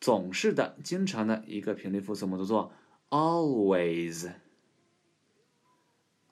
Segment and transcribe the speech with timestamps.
[0.00, 2.72] 总是的，经常的一个频率副词，我们读作
[3.08, 4.32] always